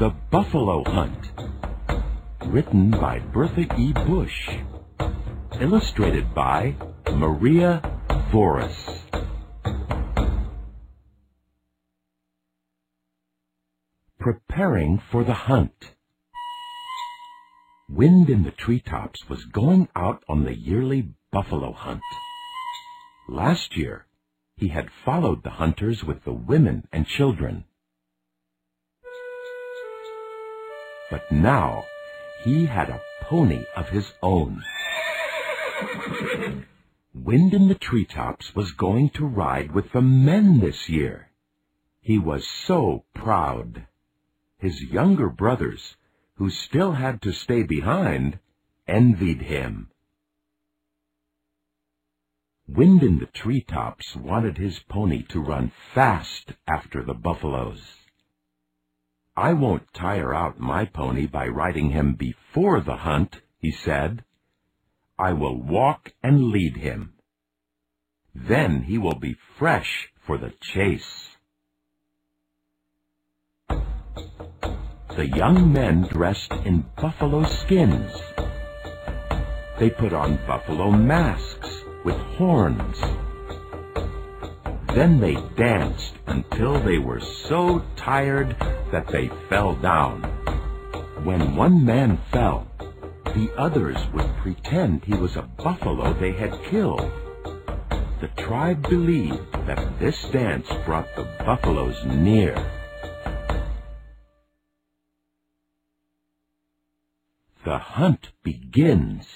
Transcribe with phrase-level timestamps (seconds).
[0.00, 1.30] The Buffalo Hunt.
[2.46, 3.92] Written by Bertha E.
[3.92, 4.48] Bush.
[5.60, 6.74] Illustrated by
[7.12, 7.82] Maria
[8.32, 8.72] Voris.
[14.18, 15.90] Preparing for the hunt.
[17.90, 22.00] Wind in the treetops was going out on the yearly buffalo hunt.
[23.28, 24.06] Last year,
[24.56, 27.66] he had followed the hunters with the women and children.
[31.10, 31.86] But now,
[32.44, 34.62] he had a pony of his own.
[37.12, 41.30] Wind in the treetops was going to ride with the men this year.
[42.00, 43.86] He was so proud.
[44.58, 45.96] His younger brothers,
[46.36, 48.38] who still had to stay behind,
[48.86, 49.90] envied him.
[52.68, 57.99] Wind in the treetops wanted his pony to run fast after the buffaloes.
[59.40, 64.22] I won't tire out my pony by riding him before the hunt, he said.
[65.18, 67.14] I will walk and lead him.
[68.34, 71.38] Then he will be fresh for the chase.
[73.70, 78.12] The young men dressed in buffalo skins.
[79.78, 83.02] They put on buffalo masks with horns.
[84.94, 88.56] Then they danced until they were so tired
[88.90, 90.22] that they fell down.
[91.22, 92.66] When one man fell,
[93.26, 97.08] the others would pretend he was a buffalo they had killed.
[98.20, 102.56] The tribe believed that this dance brought the buffaloes near.
[107.64, 109.26] The hunt begins.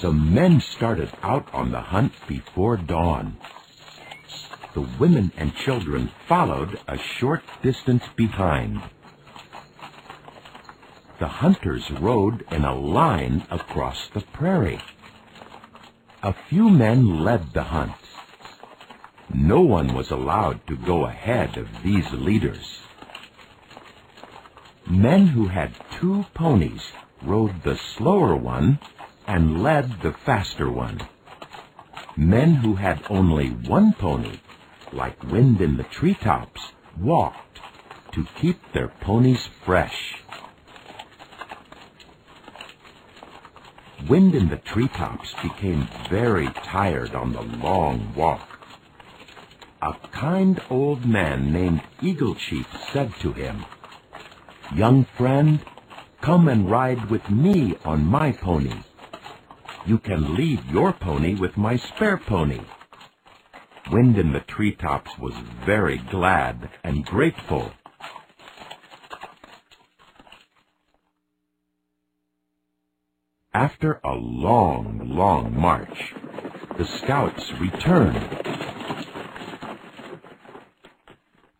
[0.00, 3.36] The men started out on the hunt before dawn.
[4.72, 8.80] The women and children followed a short distance behind.
[11.18, 14.80] The hunters rode in a line across the prairie.
[16.22, 17.96] A few men led the hunt.
[19.34, 22.78] No one was allowed to go ahead of these leaders.
[24.88, 28.78] Men who had two ponies rode the slower one
[29.28, 30.98] and led the faster one.
[32.16, 34.40] Men who had only one pony,
[34.90, 37.60] like wind in the treetops, walked
[38.12, 40.16] to keep their ponies fresh.
[44.08, 48.48] Wind in the treetops became very tired on the long walk.
[49.82, 53.66] A kind old man named Eagle Chief said to him,
[54.74, 55.60] Young friend,
[56.22, 58.72] come and ride with me on my pony.
[59.88, 62.60] You can lead your pony with my spare pony.
[63.90, 65.32] Wind in the treetops was
[65.64, 67.72] very glad and grateful.
[73.54, 76.12] After a long, long march,
[76.76, 78.28] the scouts returned.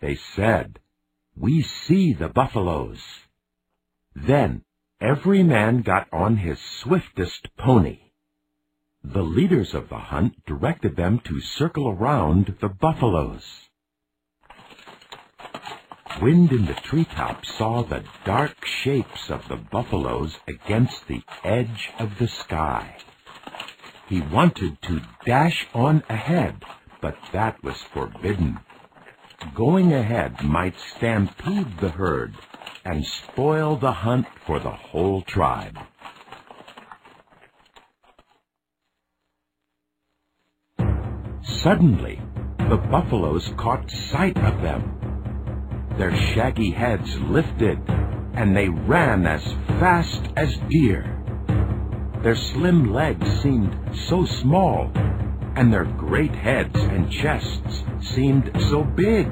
[0.00, 0.78] They said,
[1.36, 3.02] we see the buffaloes.
[4.16, 4.64] Then
[4.98, 8.03] every man got on his swiftest pony.
[9.06, 13.68] The leaders of the hunt directed them to circle around the buffaloes.
[16.22, 22.18] Wind in the treetops saw the dark shapes of the buffaloes against the edge of
[22.18, 22.96] the sky.
[24.08, 26.64] He wanted to dash on ahead,
[27.02, 28.58] but that was forbidden.
[29.54, 32.34] Going ahead might stampede the herd
[32.86, 35.78] and spoil the hunt for the whole tribe.
[41.62, 42.20] Suddenly,
[42.58, 45.86] the buffaloes caught sight of them.
[45.98, 47.78] Their shaggy heads lifted,
[48.34, 49.42] and they ran as
[49.80, 51.04] fast as deer.
[52.22, 53.76] Their slim legs seemed
[54.08, 54.90] so small
[55.56, 59.28] and their great heads and chests seemed so big.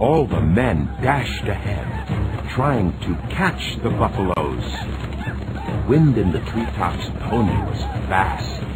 [0.00, 4.64] All the men dashed ahead, trying to catch the buffaloes.
[5.88, 8.69] Wind in the treetops pony was fast.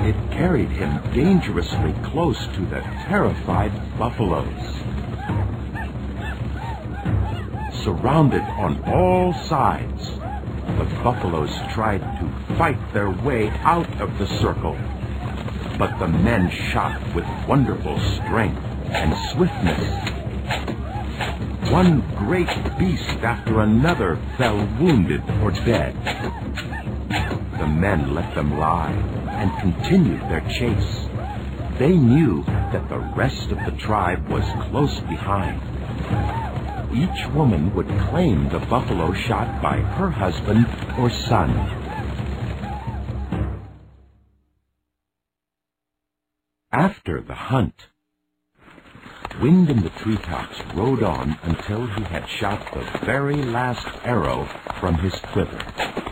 [0.00, 4.46] It carried him dangerously close to the terrified buffaloes.
[7.82, 10.12] Surrounded on all sides,
[10.78, 14.78] the buffaloes tried to fight their way out of the circle.
[15.78, 20.10] But the men shot with wonderful strength and swiftness.
[21.70, 25.94] One great beast after another fell wounded or dead.
[27.58, 31.06] The men let them lie and continued their chase.
[31.78, 35.62] They knew that the rest of the tribe was close behind.
[36.92, 40.66] Each woman would claim the buffalo shot by her husband
[40.98, 41.50] or son.
[46.72, 47.88] After the hunt,
[49.40, 54.46] Wind in the treetops rode on until he had shot the very last arrow
[54.80, 56.07] from his quiver.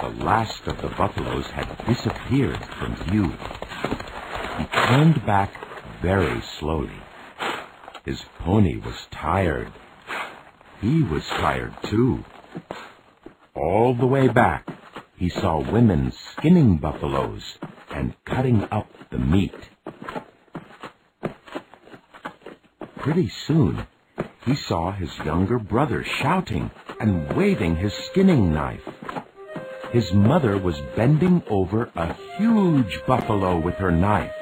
[0.00, 3.34] The last of the buffaloes had disappeared from view.
[4.56, 5.52] He turned back
[6.00, 7.02] very slowly.
[8.06, 9.70] His pony was tired.
[10.80, 12.24] He was tired too.
[13.54, 14.66] All the way back,
[15.16, 17.58] he saw women skinning buffaloes
[17.94, 19.68] and cutting up the meat.
[22.96, 23.86] Pretty soon,
[24.46, 28.89] he saw his younger brother shouting and waving his skinning knife.
[29.92, 34.32] His mother was bending over a huge buffalo with her knife.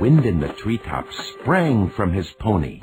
[0.00, 2.80] Wind in the treetops sprang from his pony.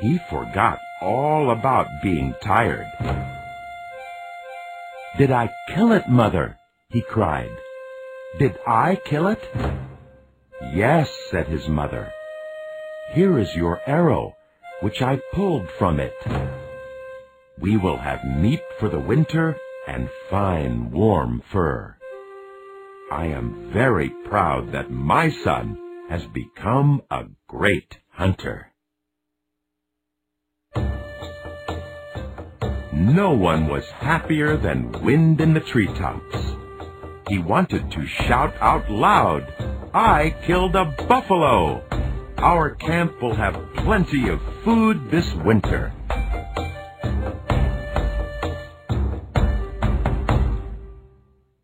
[0.00, 2.86] He forgot all about being tired.
[5.18, 6.56] Did I kill it, Mother?
[6.88, 7.50] he cried.
[8.38, 9.42] Did I kill it?
[10.72, 12.10] Yes, said his mother.
[13.12, 14.34] Here is your arrow,
[14.80, 16.14] which I pulled from it.
[17.58, 19.58] We will have meat for the winter
[19.90, 21.96] and fine warm fur.
[23.10, 25.76] I am very proud that my son
[26.08, 28.68] has become a great hunter.
[32.92, 36.36] No one was happier than Wind in the treetops.
[37.28, 39.42] He wanted to shout out loud,
[39.92, 41.82] I killed a buffalo!
[42.38, 45.92] Our camp will have plenty of food this winter.